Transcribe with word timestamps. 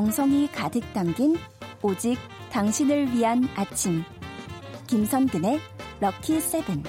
정성이 0.00 0.48
가득 0.50 0.80
담긴 0.94 1.36
오직 1.82 2.16
당신을 2.50 3.12
위한 3.12 3.46
아침. 3.54 4.02
김선근의 4.86 5.60
럭키 6.00 6.40
세븐. 6.40 6.82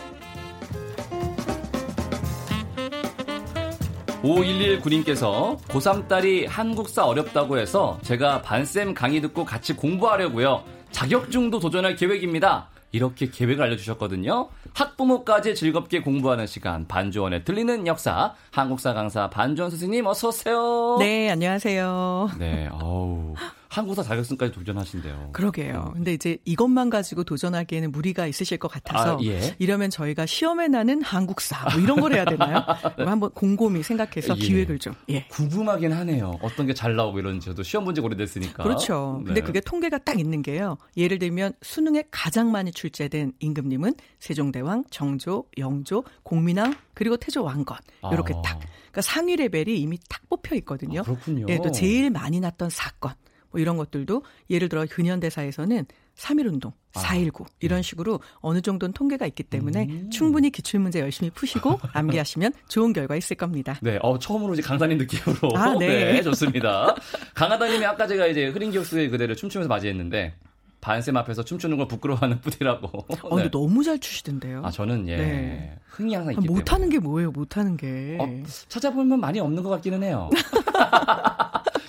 5119님께서 4.23 5.59
고3 5.59 6.07
딸이 6.07 6.45
한국사 6.45 7.05
어렵다고 7.05 7.57
해서 7.57 7.99
제가 8.01 8.41
반쌤 8.43 8.93
강의 8.93 9.19
듣고 9.19 9.43
같이 9.43 9.73
공부하려고요. 9.73 10.63
자격증도 10.91 11.59
도전할 11.59 11.97
계획입니다. 11.97 12.69
이렇게 12.91 13.29
계획을 13.29 13.63
알려주셨거든요. 13.63 14.49
학부모까지 14.73 15.55
즐겁게 15.55 16.01
공부하는 16.01 16.47
시간 16.47 16.87
반주원의 16.87 17.45
들리는 17.45 17.87
역사 17.87 18.33
한국사 18.51 18.93
강사 18.93 19.29
반주원 19.29 19.69
선생님 19.69 20.05
어서 20.05 20.29
오세요. 20.29 20.97
네, 20.99 21.29
안녕하세요. 21.29 22.31
네, 22.39 22.69
어우. 22.71 23.35
한국사 23.71 24.03
자격증까지 24.03 24.51
도전하신대요. 24.51 25.29
그러게요. 25.31 25.91
근데 25.93 26.13
이제 26.13 26.37
이것만 26.43 26.89
가지고 26.89 27.23
도전하기에는 27.23 27.93
무리가 27.93 28.27
있으실 28.27 28.57
것 28.57 28.67
같아서 28.67 29.15
아, 29.15 29.19
예. 29.23 29.55
이러면 29.59 29.89
저희가 29.89 30.25
시험에 30.25 30.67
나는 30.67 31.01
한국사 31.01 31.69
뭐 31.71 31.79
이런 31.81 32.01
걸 32.01 32.13
해야 32.13 32.25
되나요? 32.25 32.65
한번 32.99 33.29
곰곰이 33.31 33.81
생각해서 33.81 34.35
예. 34.35 34.39
기획을 34.41 34.77
좀. 34.79 34.93
예. 35.09 35.25
궁금하긴 35.29 35.93
하네요. 35.93 36.37
어떤 36.41 36.67
게 36.67 36.73
잘 36.73 36.95
나오고 36.97 37.19
이런지 37.19 37.45
저도 37.45 37.63
시험 37.63 37.85
본 37.85 37.95
지 37.95 38.01
오래됐으니까. 38.01 38.63
그렇죠. 38.63 39.17
네. 39.21 39.25
근데 39.27 39.41
그게 39.41 39.61
통계가 39.61 39.99
딱 39.99 40.19
있는 40.19 40.41
게요. 40.41 40.77
예를 40.97 41.17
들면 41.19 41.53
수능에 41.61 42.03
가장 42.11 42.51
많이 42.51 42.71
출제된 42.71 43.33
임금님은 43.39 43.93
세종대왕, 44.19 44.83
정조, 44.89 45.45
영조, 45.57 46.03
공민왕 46.23 46.75
그리고 46.93 47.15
태조 47.15 47.43
왕건 47.43 47.77
이렇게 48.11 48.33
아. 48.33 48.41
딱. 48.41 48.59
그러니까 48.91 49.01
상위 49.01 49.37
레벨이 49.37 49.79
이미 49.79 49.97
딱 50.09 50.21
뽑혀 50.29 50.55
있거든요. 50.57 50.99
아, 50.99 51.03
그렇군요. 51.03 51.45
예, 51.47 51.57
또 51.63 51.71
제일 51.71 52.09
많이 52.09 52.39
났던 52.41 52.69
사건. 52.69 53.13
뭐 53.51 53.61
이런 53.61 53.77
것들도 53.77 54.23
예를 54.49 54.69
들어 54.69 54.85
근현대사에서는 54.89 55.85
3.1운동, 56.15 56.73
4.19 56.93 57.45
아, 57.45 57.47
이런 57.59 57.77
네. 57.77 57.81
식으로 57.83 58.19
어느 58.39 58.61
정도는 58.61 58.93
통계가 58.93 59.25
있기 59.27 59.43
때문에 59.43 59.87
음. 59.89 60.09
충분히 60.09 60.49
기출문제 60.49 60.99
열심히 60.99 61.29
푸시고 61.29 61.79
암기하시면 61.93 62.53
좋은 62.67 62.93
결과 62.93 63.15
있을 63.15 63.37
겁니다. 63.37 63.77
네, 63.81 63.97
어, 64.01 64.19
처음으로 64.19 64.53
이제 64.53 64.61
강사님 64.61 64.97
느낌으로. 64.97 65.55
아, 65.55 65.75
네. 65.77 65.87
네, 66.13 66.21
좋습니다. 66.21 66.95
강하다님이 67.33 67.85
아까 67.85 68.07
제가 68.07 68.27
이제 68.27 68.47
흐린 68.47 68.71
기억 68.71 68.85
속의 68.85 69.09
그대를 69.09 69.35
춤추면서 69.35 69.69
맞이했는데 69.69 70.33
반쌤 70.81 71.15
앞에서 71.15 71.43
춤추는 71.43 71.77
걸 71.77 71.87
부끄러워하는 71.87 72.41
뿐이라고. 72.41 72.87
어, 72.87 73.29
근데 73.29 73.43
네. 73.43 73.51
너무 73.51 73.83
잘 73.83 73.97
추시던데요. 73.99 74.63
아, 74.65 74.71
저는 74.71 75.07
예. 75.07 75.17
네. 75.17 75.77
흥이 75.91 76.15
항상 76.15 76.33
있기 76.35 76.47
못하는 76.47 76.89
게 76.89 76.99
뭐예요, 76.99 77.31
못하는 77.31 77.75
게. 77.75 78.17
어, 78.19 78.43
찾아보면 78.69 79.19
많이 79.19 79.39
없는 79.39 79.61
것 79.61 79.69
같기는 79.69 80.03
해요. 80.03 80.29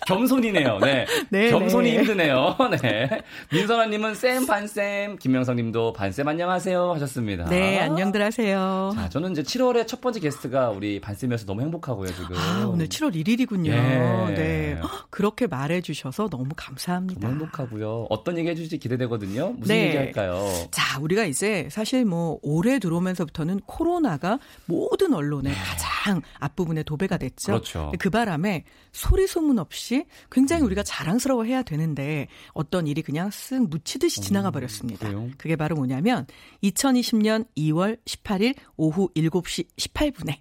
겸손이네요. 0.06 0.78
네. 0.80 1.06
네 1.30 1.50
겸손이 1.50 1.92
네. 1.92 1.98
힘드네요. 1.98 2.56
네. 2.82 3.22
민선아님은 3.52 4.14
쌤, 4.14 4.46
반쌤, 4.46 5.16
김명성님도 5.16 5.92
반쌤 5.92 6.26
안녕하세요 6.26 6.92
하셨습니다. 6.94 7.44
네, 7.46 7.80
안녕들 7.80 8.22
하세요. 8.22 8.92
자, 8.94 9.08
저는 9.08 9.32
이제 9.32 9.42
7월에 9.42 9.86
첫 9.86 10.00
번째 10.00 10.20
게스트가 10.20 10.70
우리 10.70 11.00
반쌤이어서 11.00 11.46
너무 11.46 11.62
행복하고요, 11.62 12.08
지금. 12.08 12.36
아, 12.36 12.66
오늘 12.66 12.88
7월 12.88 13.14
1일이군요. 13.14 13.68
예. 13.68 14.34
네. 14.34 14.80
그렇게 15.10 15.46
말해주셔서 15.46 16.28
너무 16.28 16.50
감사합니다. 16.56 17.20
너무 17.20 17.42
행복하고요. 17.42 18.06
어떤 18.10 18.38
얘기 18.38 18.48
해주실지 18.48 18.78
기대되거든요. 18.78 19.54
무슨 19.56 19.74
네. 19.74 19.86
얘기 19.86 19.96
할까요? 19.96 20.48
자, 20.70 20.98
우리가 21.00 21.24
이제 21.24 21.68
사실 21.70 22.04
뭐 22.04 22.38
올해 22.42 22.78
들어오면서부터는 22.78 23.60
코로 23.66 23.91
나가 24.00 24.38
모든 24.66 25.14
언론에 25.14 25.50
네. 25.50 25.56
가장 25.56 26.22
앞부분에 26.38 26.82
도배가 26.82 27.18
됐죠. 27.18 27.52
그렇죠. 27.52 27.92
그 27.98 28.10
바람에 28.10 28.64
소리 28.92 29.26
소문 29.26 29.58
없이 29.58 30.06
굉장히 30.30 30.62
우리가 30.62 30.82
자랑스러워 30.82 31.44
해야 31.44 31.62
되는데 31.62 32.28
어떤 32.52 32.86
일이 32.86 33.02
그냥 33.02 33.30
쓱 33.30 33.68
묻히듯이 33.68 34.20
음, 34.20 34.22
지나가 34.22 34.50
버렸습니다. 34.50 35.08
음, 35.10 35.32
그게 35.38 35.56
바로 35.56 35.76
뭐냐면 35.76 36.26
2020년 36.62 37.46
2월 37.56 37.98
18일 38.04 38.54
오후 38.76 39.08
7시 39.14 39.66
18분에 39.76 40.38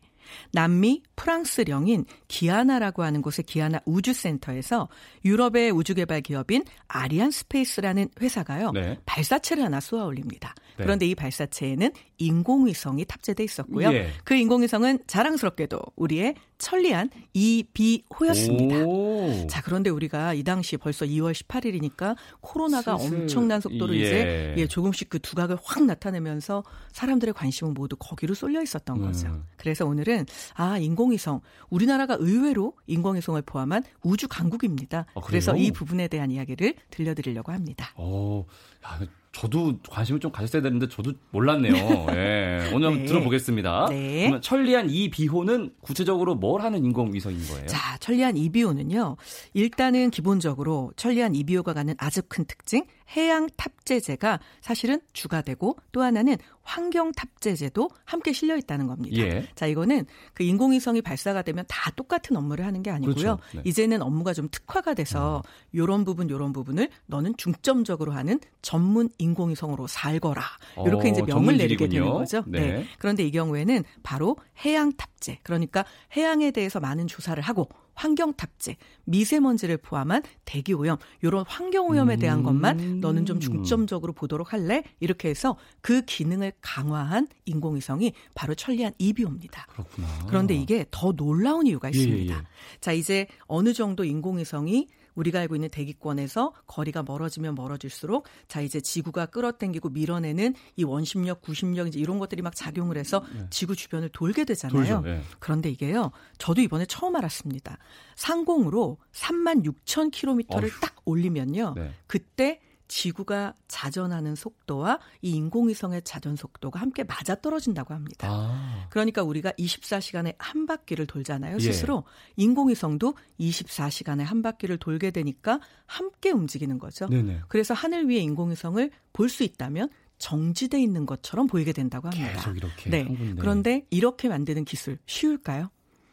남미 0.52 1.04
프랑스령인 1.22 2.06
기아나라고 2.28 3.04
하는 3.04 3.22
곳의 3.22 3.44
기아나 3.46 3.80
우주센터에서 3.86 4.90
유럽의 5.24 5.70
우주개발 5.70 6.22
기업인 6.22 6.64
아리안 6.88 7.30
스페이스라는 7.30 8.10
회사가요 8.20 8.72
네. 8.72 8.98
발사체를 9.06 9.64
하나 9.64 9.80
쏘아 9.80 10.06
올립니다. 10.06 10.56
네. 10.78 10.84
그런데 10.84 11.06
이 11.06 11.14
발사체에는 11.14 11.92
인공위성이 12.18 13.06
탑재돼 13.06 13.44
있었고요. 13.44 13.94
예. 13.94 14.10
그 14.24 14.34
인공위성은 14.36 15.00
자랑스럽게도 15.06 15.80
우리의 15.96 16.36
천리안 16.58 17.10
이비호였습니다. 17.34 18.86
오. 18.86 19.48
자, 19.48 19.62
그런데 19.64 19.90
우리가 19.90 20.36
이 20.36 20.44
당시 20.44 20.78
벌써 20.78 21.06
2월 21.06 21.34
18일이니까 21.34 22.16
코로나가 22.40 22.98
슬슬. 22.98 23.22
엄청난 23.22 23.60
속도로 23.60 23.96
예. 23.96 24.00
이제 24.00 24.56
예, 24.58 24.68
조금씩 24.68 25.10
그 25.10 25.20
두각을 25.20 25.58
확 25.64 25.84
나타내면서 25.84 26.64
사람들의 26.92 27.34
관심은 27.34 27.74
모두 27.74 27.96
거기로 27.98 28.36
쏠려 28.36 28.62
있었던 28.62 28.98
음. 28.98 29.02
거죠. 29.02 29.44
그래서 29.58 29.86
오늘은 29.86 30.28
아, 30.54 30.78
인공 30.78 31.11
위성. 31.12 31.42
우리나라가 31.70 32.16
의외로 32.20 32.74
인공위성을 32.88 33.42
포함한 33.44 33.84
우주 34.04 34.28
강국입니다. 34.28 35.06
아, 35.14 35.22
그래서 35.22 35.56
이 35.56 35.72
부분에 35.72 36.08
대한 36.08 36.32
이야기를 36.32 36.76
들려드리려고 36.90 37.52
합니다. 37.52 37.92
어, 37.96 38.46
야, 38.86 39.00
저도 39.32 39.78
관심을 39.90 40.20
좀 40.20 40.32
가졌어야 40.32 40.62
되는데 40.62 40.88
저도 40.90 41.14
몰랐네요. 41.32 41.74
예. 42.12 42.70
오늘 42.74 42.88
한번 42.88 43.00
네. 43.00 43.06
들어보겠습니다. 43.06 43.88
네. 43.90 44.20
그러면 44.24 44.42
천리안 44.42 44.90
이비호는 44.90 45.76
구체적으로 45.82 46.36
뭘 46.36 46.62
하는 46.62 46.84
인공위성인 46.84 47.40
거예요? 47.48 47.68
자, 47.68 47.98
천리안 48.00 48.36
이비호는요. 48.36 49.16
일단은 49.54 50.10
기본적으로 50.10 50.92
천리안 50.98 51.34
이비호가 51.34 51.74
가는 51.74 51.96
아주 51.98 52.22
큰 52.28 52.44
특징 52.46 52.86
해양 53.16 53.50
탑재제가 53.58 54.40
사실은 54.62 55.02
주가 55.14 55.42
되고 55.42 55.78
또 55.92 56.02
하나는 56.02 56.38
환경 56.64 57.12
탑재제도 57.12 57.90
함께 58.06 58.32
실려 58.32 58.56
있다는 58.56 58.88
겁니다. 58.88 59.18
예. 59.18 59.48
자, 59.56 59.68
이거는 59.68 60.06
그 60.34 60.44
인공위성이 60.44 61.02
발사가 61.02 61.42
되면 61.42 61.66
다 61.68 61.92
똑같은 61.92 62.36
업무를 62.38 62.66
하는 62.66 62.84
게 62.84 62.92
아니고요. 62.92 63.16
그렇죠. 63.16 63.40
네. 63.54 63.62
이제는 63.66 64.02
업무가 64.02 64.34
좀 64.34 64.48
특화가 64.50 64.94
돼서 64.94 65.42
음. 65.46 65.78
요런 65.78 66.06
부분 66.06 66.30
요런 66.30 66.54
부분을 66.54 66.90
너는 67.08 67.36
중점적으로 67.38 68.14
하는 68.14 68.40
전문 68.62 69.10
인공위성으로 69.18 69.88
살거라. 69.88 70.44
이렇게 70.86 71.10
어, 71.10 71.12
이제 71.12 71.22
명을 71.22 71.58
내리게 71.58 71.90
되는 71.90 72.10
거죠. 72.10 72.44
네. 72.48 72.60
네. 72.60 72.86
그런데 73.00 73.24
이 73.24 73.32
경우에는 73.32 73.84
바로 74.04 74.38
해양 74.64 74.94
탑재. 74.94 75.40
그러니까 75.44 75.84
해양에 76.16 76.52
대해서 76.52 76.80
많은 76.80 77.08
조사를 77.08 77.42
하고 77.42 77.70
환경 77.94 78.34
탑재, 78.34 78.78
미세먼지를 79.06 79.78
포함한 79.78 80.24
대기 80.46 80.74
오염, 80.74 80.98
이런 81.22 81.46
환경 81.48 81.88
오염에 81.88 82.16
대한 82.18 82.40
음. 82.40 82.44
것만 82.44 83.01
너는 83.02 83.26
좀 83.26 83.40
중점적으로 83.40 84.14
보도록 84.14 84.54
할래? 84.54 84.84
이렇게 85.00 85.30
해서 85.30 85.58
그 85.82 86.04
기능을 86.04 86.54
강화한 86.62 87.28
인공위성이 87.46 88.14
바로 88.36 88.56
천리안 88.56 88.94
이비호입니다. 88.98 89.66
그렇구나. 89.66 90.08
그런데 90.28 90.56
이게 90.56 90.86
더 90.92 91.12
놀라운 91.12 91.68
이유가 91.68 91.90
있습니다. 91.90 92.34
예, 92.34 92.38
예. 92.38 92.44
자, 92.80 92.94
이제 92.94 93.28
어느 93.48 93.74
정도 93.74 94.04
인공위성이 94.04 94.88
우리가 95.16 95.40
알고 95.40 95.56
있는 95.56 95.70
대기권에서 95.70 96.54
거리가 96.68 97.04
멀어지면 97.04 97.56
멀어질수록 97.56 98.28
자 98.48 98.62
이제 98.62 98.80
지구가 98.80 99.28
끌어당기고 99.28 99.90
밀어내는 99.90 100.56
이 100.76 100.84
원심력, 100.84 101.42
구심력 101.42 101.88
이제 101.88 102.00
이런 102.00 102.20
것들이 102.20 102.42
막 102.42 102.56
작용을 102.56 102.98
해서 102.98 103.24
네. 103.34 103.46
지구 103.50 103.76
주변을 103.76 104.10
돌게 104.10 104.46
되잖아요. 104.46 105.02
네. 105.02 105.22
그런데 105.40 105.70
이게요. 105.70 106.12
저도 106.38 106.62
이번에 106.62 106.86
처음 106.86 107.16
알았습니다. 107.16 107.78
상공으로 108.16 108.98
3만 109.14 109.66
6천 109.66 110.12
킬로미터를 110.12 110.70
딱 110.82 110.96
올리면요. 111.06 111.74
네. 111.76 111.92
그때 112.08 112.62
지구가 112.92 113.54
자전하는 113.70 114.36
속도와 114.36 115.00
이 115.22 115.32
인공위성의 115.32 116.02
자전 116.04 116.36
속도가 116.36 116.78
함께 116.82 117.06
맞아 117.06 117.36
떨어진다고 117.36 117.94
합니다. 117.94 118.28
아. 118.30 118.88
그러니까 118.90 119.24
우리가 119.24 119.52
24시간에 119.54 120.36
한 120.38 120.66
바퀴를 120.66 121.08
돌잖아요, 121.08 121.56
예. 121.56 121.60
스스로. 121.62 122.04
예. 122.06 122.44
인공위성도 122.44 123.14
24시간에 123.40 124.24
한 124.24 124.42
바퀴를 124.42 124.76
돌게 124.78 125.12
되니까 125.12 125.62
함께 125.86 126.32
움직이는 126.32 126.80
거죠. 126.80 127.08
네네. 127.08 127.44
그래서 127.48 127.74
하늘 127.74 128.10
위의 128.10 128.24
인공위성을 128.24 128.92
볼 129.14 129.32
수 129.32 129.44
있다면 129.44 129.88
정지돼 130.18 130.82
있는 130.82 131.06
것처럼 131.06 131.48
보이게 131.48 131.72
된다고 131.72 132.10
합니다. 132.10 132.34
계속 132.34 132.58
이렇게. 132.58 132.90
네. 132.90 133.08
그런데 133.40 133.86
이렇게 133.90 134.28
만드는 134.28 134.66
기술 134.66 134.98
쉬울까요? 135.06 135.70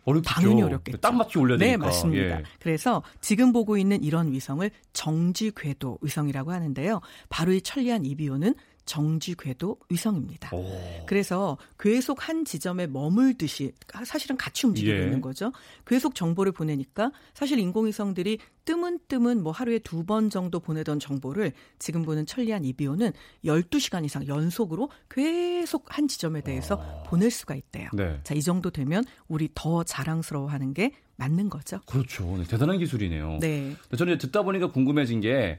어렵죠. 0.09 0.29
당연히 0.29 0.63
어렵겠죠. 0.63 0.99
딱 0.99 1.15
맞게 1.15 1.39
올려야 1.39 1.59
되니까. 1.59 1.77
네, 1.77 1.77
맞습니다. 1.77 2.39
예. 2.41 2.43
그래서 2.61 3.03
지금 3.21 3.53
보고 3.53 3.77
있는 3.77 4.03
이런 4.03 4.33
위성을 4.33 4.69
정지 4.93 5.53
궤도 5.55 5.99
위성이라고 6.03 6.53
하는데요. 6.53 7.01
바로 7.29 7.53
이 7.53 7.61
천리안 7.61 8.05
이비오는 8.05 8.55
정지 8.88 9.35
궤도 9.37 9.79
위성입니다. 9.90 10.56
오. 10.56 10.67
그래서 11.06 11.56
계속 11.79 12.26
한 12.29 12.44
지점에 12.44 12.87
머물듯이 12.88 13.73
사실은 14.05 14.37
같이 14.37 14.67
움직이고 14.67 14.96
예. 14.96 15.05
있는 15.05 15.20
거죠. 15.20 15.52
계속 15.87 16.14
정보를 16.17 16.50
보내니까 16.52 17.12
사실 17.35 17.58
인공위성들이 17.61 18.38
뜨문뜨문 18.64 19.43
뭐 19.43 19.52
하루에 19.52 19.79
두 19.79 20.05
번 20.08 20.31
정도 20.31 20.58
보내던 20.58 20.99
정보를 21.00 21.52
지금 21.79 22.02
보는 22.02 22.25
천리안 22.25 22.64
이비오는 22.64 23.12
12시간 23.44 24.05
이상 24.06 24.26
연속으로 24.26 24.88
계속 25.11 25.85
한 25.88 26.08
지점에 26.08 26.40
대해서 26.40 26.76
오. 26.76 27.02
보낼 27.08 27.31
수가 27.31 27.55
있대요. 27.55 27.90
네. 27.93 28.19
자, 28.25 28.35
이 28.35 28.40
정도 28.43 28.70
되면 28.70 29.05
우리 29.29 29.49
더 29.55 29.85
자랑스러워하는 29.85 30.73
게 30.73 30.93
맞는 31.17 31.50
거죠. 31.50 31.81
그렇죠. 31.87 32.25
네, 32.38 32.44
대단한 32.44 32.79
기술이네요. 32.79 33.38
네. 33.40 33.75
저는 33.96 34.17
듣다 34.19 34.43
보니까 34.43 34.70
궁금해진 34.70 35.20
게 35.20 35.58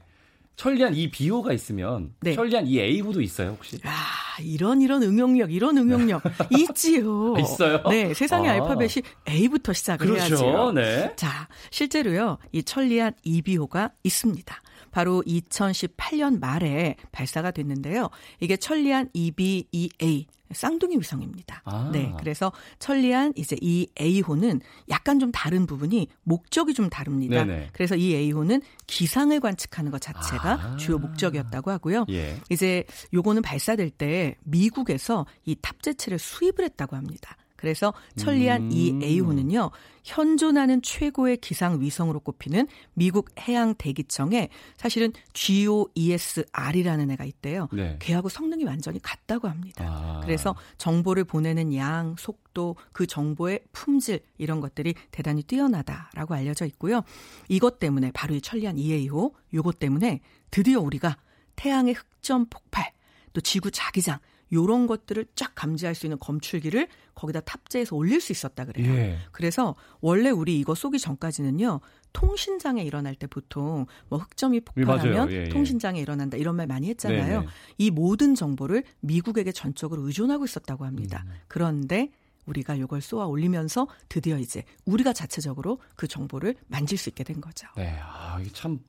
천리안 0.60 0.94
이 0.94 1.10
비호가 1.10 1.54
있으면 1.54 2.14
네. 2.20 2.36
천리안 2.36 2.68
이 2.68 2.82
A호도 2.82 3.22
있어요 3.22 3.52
혹시? 3.52 3.80
아 3.86 4.42
이런 4.42 4.82
이런 4.82 5.02
응용력 5.04 5.54
이런 5.54 5.78
응용력 5.78 6.22
네. 6.22 6.32
있지요. 6.60 7.34
있어요? 7.40 7.82
네 7.90 8.14
세상의 8.14 8.50
아. 8.50 8.54
알파벳이 8.56 9.02
A부터 9.30 9.72
시작을 9.72 10.06
그렇죠. 10.06 10.36
해야죠. 10.36 10.72
네. 10.74 11.14
자 11.16 11.48
실제로요 11.72 12.40
이 12.52 12.62
천리안 12.62 13.14
이비호가 13.24 13.92
있습니다. 14.04 14.62
바로 14.92 15.24
2018년 15.26 16.40
말에 16.40 16.96
발사가 17.12 17.52
됐는데요. 17.52 18.10
이게 18.40 18.58
천리안 18.58 19.10
EB-2A 19.14 20.26
쌍둥이 20.52 20.98
위성입니다. 20.98 21.62
아. 21.66 21.90
네. 21.94 22.12
그래서 22.18 22.52
천리안 22.80 23.34
이제 23.36 23.56
이 23.62 23.88
A호는 24.00 24.62
약간 24.90 25.20
좀 25.20 25.32
다른 25.32 25.66
부분이 25.66 26.08
목적이 26.24 26.74
좀 26.74 26.90
다릅니다. 26.90 27.44
네네. 27.44 27.70
그래서 27.74 27.96
이 27.96 28.16
A호는 28.16 28.62
기상을 28.88 29.40
관측하는 29.40 29.92
것 29.92 30.02
자체가 30.02 30.54
아. 30.54 30.78
주요 30.78 30.98
목적이었다고 30.98 31.72
하고요. 31.72 32.06
예. 32.10 32.38
이제 32.50 32.84
요거는 33.14 33.42
발사될 33.42 33.92
때 33.92 34.38
미국에서 34.44 35.26
이 35.46 35.56
탑재체를 35.62 36.18
수입을 36.18 36.66
했다고 36.66 36.96
합니다. 36.96 37.38
그래서 37.60 37.94
천리안 38.16 38.64
음. 38.64 38.70
이 38.72 38.98
A호는요. 39.04 39.72
현존하는 40.06 40.82
최고의 40.82 41.38
기상 41.38 41.82
위성으로 41.82 42.22
꼽히는 42.22 42.70
미국 42.94 43.30
해양 43.38 43.76
대기청에 43.76 44.48
사실은 44.78 45.12
GOESR이라는 45.34 47.12
애가 47.12 47.26
있대요. 47.26 47.68
네. 47.74 47.98
걔하고 48.00 48.30
성능이 48.30 48.64
완전히 48.64 49.02
같다고 49.02 49.50
합니다. 49.50 49.86
아. 49.86 50.22
그래서 50.24 50.56
정보를 50.78 51.26
보내는 51.26 51.76
양, 51.76 52.16
속도, 52.18 52.78
그 52.94 53.06
정보의 53.06 53.60
품질 53.74 54.22
이런 54.38 54.62
것들이 54.62 54.96
대단히 55.12 55.44
뛰어나다라고 55.44 56.36
알려져 56.36 56.66
있고요. 56.66 57.02
이것 57.50 57.80
때문에 57.80 58.12
바로 58.14 58.36
이 58.36 58.42
천리안 58.42 58.78
EA호 58.78 59.36
요것 59.54 59.80
때문에 59.80 60.22
드디어 60.50 60.80
우리가 60.80 61.18
태양의 61.58 61.94
흑점 61.94 62.46
폭발 62.50 62.94
또 63.34 63.42
지구 63.42 63.70
자기장 63.70 64.20
요런 64.52 64.88
것들을 64.88 65.26
쫙 65.36 65.54
감지할 65.56 65.96
수 65.96 66.06
있는 66.06 66.18
검출기를 66.20 66.88
거기다 67.16 67.42
탑재해서 67.42 67.96
올릴 67.96 68.22
수 68.22 68.32
있었다 68.32 68.66
그래요. 68.66 68.94
예. 68.94 69.18
그래서 69.32 69.76
원래 70.02 70.30
우리 70.30 70.60
이거 70.60 70.76
쏘기 70.76 71.00
전까지는요. 71.00 71.82
통신장애 72.14 72.84
일어날 72.84 73.16
때 73.16 73.28
보통 73.28 73.86
뭐 74.08 74.20
흑점이 74.20 74.62
폭발하면 74.62 75.32
예, 75.32 75.46
예. 75.46 75.50
통신장애 75.50 76.00
일어난다 76.00 76.38
이런 76.38 76.56
말 76.56 76.68
많이 76.68 76.90
했잖아요. 76.90 77.42
네네. 77.42 77.48
이 77.78 77.92
모든 77.92 78.36
정보를 78.36 78.84
미국에게 79.02 79.52
전적으로 79.52 80.08
의존하고 80.08 80.46
있었다고 80.46 80.86
합니다. 80.86 81.24
음. 81.28 81.34
그런데 81.48 82.10
우리가 82.46 82.76
이걸 82.76 83.02
쏘아 83.02 83.28
올리면서 83.28 83.88
드디어 84.08 84.40
이제 84.40 84.64
우리가 84.86 85.14
자체적으로 85.14 85.80
그 85.96 86.08
정보를 86.08 86.56
만질 86.68 86.98
수 86.98 87.10
있게 87.10 87.24
된 87.24 87.42
거죠. 87.42 87.68
네, 87.76 88.00
아, 88.02 88.40
이게 88.42 88.50
참 88.52 88.80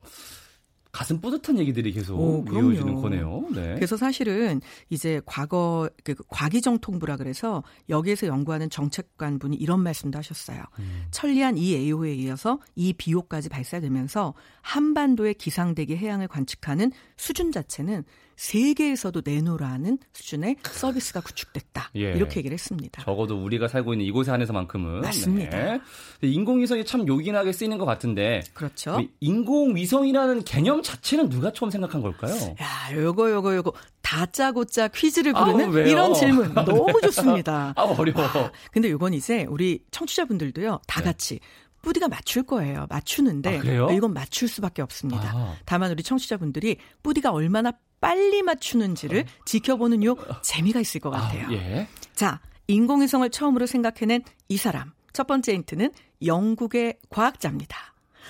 가슴 0.91 1.21
뿌듯한 1.21 1.57
얘기들이 1.59 1.93
계속 1.93 2.19
오, 2.19 2.45
이어지는 2.51 2.95
거네요. 2.95 3.45
네. 3.53 3.75
그래서 3.75 3.95
사실은 3.95 4.61
이제 4.89 5.21
과거 5.25 5.89
그 6.03 6.15
과기정통부라 6.27 7.17
그래서 7.17 7.63
여기에서 7.89 8.27
연구하는 8.27 8.69
정책관 8.69 9.39
분이 9.39 9.55
이런 9.55 9.81
말씀도 9.81 10.17
하셨어요. 10.17 10.61
음. 10.79 11.05
천리안 11.11 11.57
이 11.57 11.75
AO에 11.75 12.13
이어서 12.15 12.59
이 12.75 12.93
비호까지 12.93 13.49
발사되면서 13.49 14.33
한반도의 14.61 15.35
기상대기 15.35 15.95
해양을 15.95 16.27
관측하는 16.27 16.91
수준 17.15 17.51
자체는 17.51 18.03
세계에서도 18.41 19.21
내놓으라는 19.23 19.99
수준의 20.13 20.55
서비스가 20.63 21.21
구축됐다. 21.21 21.91
예. 21.95 22.13
이렇게 22.13 22.37
얘기를 22.39 22.55
했습니다. 22.55 23.03
적어도 23.03 23.43
우리가 23.43 23.67
살고 23.67 23.93
있는 23.93 24.07
이곳에 24.07 24.31
한해서만큼은 24.31 25.01
맞습니다. 25.01 25.57
네. 25.57 25.79
인공위성이 26.23 26.83
참 26.83 27.07
요긴하게 27.07 27.51
쓰이는 27.51 27.77
것 27.77 27.85
같은데 27.85 28.41
그렇죠. 28.55 28.99
인공위성이라는 29.19 30.43
개념 30.43 30.81
자체는 30.81 31.29
누가 31.29 31.53
처음 31.53 31.69
생각한 31.69 32.01
걸까요? 32.01 32.33
야, 32.59 32.95
요거 32.95 33.31
요거 33.31 33.55
요거 33.57 33.73
다짜고짜 34.01 34.87
퀴즈를 34.87 35.33
부르는 35.33 35.77
아, 35.77 35.87
이런 35.87 36.15
질문 36.15 36.51
너무 36.55 36.99
좋습니다. 36.99 37.73
아, 37.77 37.83
어려워. 37.83 38.27
아, 38.27 38.51
근데 38.71 38.89
요건 38.89 39.13
이제 39.13 39.45
우리 39.47 39.83
청취자분들도요. 39.91 40.81
다 40.87 40.99
네. 41.01 41.05
같이 41.05 41.39
뿌디가 41.83 42.07
맞출 42.07 42.41
거예요. 42.41 42.87
맞추는데 42.89 43.59
아, 43.59 43.91
이건 43.91 44.13
맞출 44.15 44.47
수밖에 44.47 44.81
없습니다. 44.81 45.31
아. 45.31 45.55
다만 45.65 45.91
우리 45.91 46.01
청취자분들이 46.01 46.77
뿌디가 47.03 47.31
얼마나 47.31 47.71
빨리 48.01 48.41
맞추는지를 48.41 49.19
어. 49.21 49.43
지켜보는 49.45 50.03
요 50.03 50.15
재미가 50.41 50.81
있을 50.81 50.99
것 50.99 51.11
같아요. 51.11 51.47
아, 51.47 51.51
예. 51.53 51.87
자, 52.13 52.41
인공위성을 52.67 53.29
처음으로 53.29 53.65
생각해낸 53.67 54.23
이 54.49 54.57
사람. 54.57 54.91
첫 55.13 55.27
번째 55.27 55.53
힌트는 55.53 55.91
영국의 56.25 56.97
과학자입니다. 57.09 57.77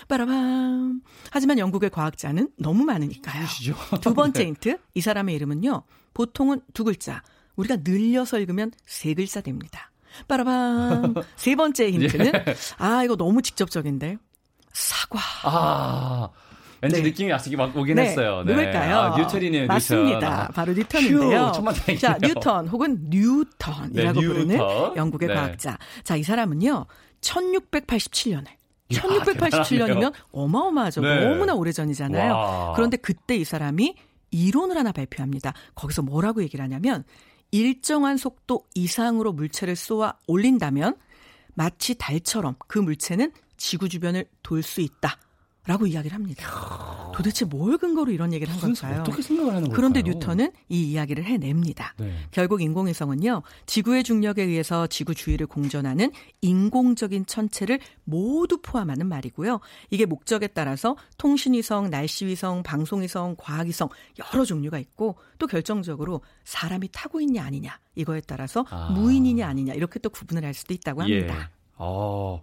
빠라밤. 0.07 1.01
하지만 1.29 1.59
영국의 1.59 1.89
과학자는 1.89 2.49
너무 2.57 2.83
많으니까요. 2.85 3.45
두 4.01 4.13
번째 4.13 4.39
네. 4.43 4.47
힌트. 4.47 4.77
이 4.95 5.01
사람의 5.01 5.35
이름은요. 5.35 5.83
보통은 6.13 6.61
두 6.73 6.83
글자. 6.83 7.21
우리가 7.55 7.77
늘려서 7.83 8.39
읽으면 8.39 8.71
세 8.85 9.13
글자 9.13 9.41
됩니다. 9.41 9.91
빠라밤. 10.27 11.13
세 11.35 11.55
번째 11.55 11.89
힌트는 11.91 12.25
예. 12.35 12.55
아 12.77 13.03
이거 13.03 13.15
너무 13.15 13.41
직접적인데 13.41 14.17
사과. 14.73 15.19
아. 15.43 16.29
왠지 16.81 16.97
네. 17.01 17.09
느낌이 17.09 17.31
앞서기 17.31 17.55
막 17.55 17.75
오긴 17.75 17.95
네. 17.95 18.03
했어요. 18.03 18.43
네. 18.45 18.53
누굴까요? 18.53 18.97
아, 18.97 19.17
뉴턴이네요. 19.17 19.67
맞습니다. 19.67 20.15
뉴턴. 20.15 20.33
아. 20.33 20.47
바로 20.47 20.73
뉴턴인데요. 20.73 21.51
휴, 21.55 21.97
자, 21.99 22.17
뉴턴 22.21 22.67
혹은 22.67 23.05
뉴턴이라고 23.09 24.21
네, 24.21 24.27
부르는 24.27 24.57
영국의 24.95 25.27
네. 25.29 25.33
과학자. 25.35 25.77
자, 26.03 26.15
이 26.15 26.23
사람은요. 26.23 26.85
1687년에 27.21 28.47
1687년이면 28.89 30.13
어마어마하죠. 30.31 31.01
네. 31.01 31.25
너무나 31.27 31.53
오래전이잖아요. 31.53 32.33
와. 32.33 32.73
그런데 32.75 32.97
그때 32.97 33.35
이 33.35 33.43
사람이 33.43 33.95
이론을 34.31 34.77
하나 34.77 34.91
발표합니다. 34.91 35.53
거기서 35.75 36.01
뭐라고 36.01 36.41
얘기를 36.41 36.63
하냐면 36.63 37.03
일정한 37.51 38.17
속도 38.17 38.65
이상으로 38.75 39.33
물체를 39.33 39.75
쏘아 39.75 40.13
올린다면 40.27 40.95
마치 41.53 41.95
달처럼 41.95 42.55
그 42.67 42.79
물체는 42.79 43.31
지구 43.57 43.87
주변을 43.89 44.25
돌 44.41 44.63
수 44.63 44.81
있다. 44.81 45.17
라고 45.67 45.85
이야기를 45.85 46.15
합니다. 46.15 47.11
도대체 47.13 47.45
뭘 47.45 47.77
근거로 47.77 48.11
이런 48.11 48.33
얘기를 48.33 48.51
한 48.51 48.59
걸까요? 48.59 49.01
어떻게 49.01 49.21
생각을 49.21 49.51
하는 49.51 49.69
걸까요? 49.69 49.75
그런데 49.75 50.01
뉴턴은 50.01 50.51
이 50.69 50.91
이야기를 50.91 51.23
해냅니다. 51.23 51.93
네. 51.97 52.15
결국 52.31 52.63
인공위성은요, 52.63 53.43
지구의 53.67 54.03
중력에 54.03 54.41
의해서 54.41 54.87
지구 54.87 55.13
주위를 55.13 55.45
공전하는 55.45 56.11
인공적인 56.41 57.27
천체를 57.27 57.79
모두 58.05 58.59
포함하는 58.63 59.05
말이고요. 59.05 59.59
이게 59.91 60.07
목적에 60.07 60.47
따라서 60.47 60.97
통신위성, 61.19 61.91
날씨위성, 61.91 62.63
방송위성, 62.63 63.35
과학위성 63.37 63.89
여러 64.33 64.43
종류가 64.43 64.79
있고 64.79 65.17
또 65.37 65.45
결정적으로 65.45 66.21
사람이 66.43 66.89
타고 66.91 67.21
있냐 67.21 67.43
아니냐 67.43 67.77
이거에 67.93 68.21
따라서 68.21 68.65
아. 68.71 68.89
무인이냐 68.91 69.47
아니냐 69.47 69.73
이렇게 69.73 69.99
또 69.99 70.09
구분을 70.09 70.43
할 70.43 70.55
수도 70.55 70.73
있다고 70.73 71.03
합니다. 71.03 71.35
예. 71.39 71.61
어. 71.75 72.41